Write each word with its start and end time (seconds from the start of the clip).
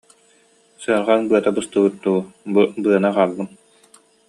Сыарҕаҥ 0.81 1.21
быата 1.29 1.51
быстыбыт 1.55 1.95
дуу, 2.01 2.19
бу 2.53 2.61
быаны 2.83 3.07
аҕаллым 3.09 3.49